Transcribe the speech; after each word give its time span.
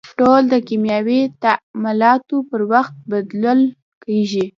بوتل 0.17 0.43
د 0.53 0.55
کیمیاوي 0.67 1.21
تعاملاتو 1.43 2.37
پر 2.49 2.61
وخت 2.71 2.93
بدلول 3.11 3.61
کېږي. 4.03 4.45